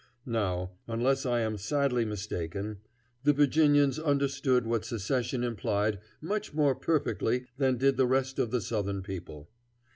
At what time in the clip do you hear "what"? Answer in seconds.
4.65-4.83